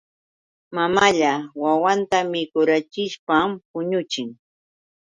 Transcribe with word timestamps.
Mamalla 0.75 1.31
wawinta 1.61 2.17
mikurachishpam 2.31 3.49
puñuchin. 3.69 4.29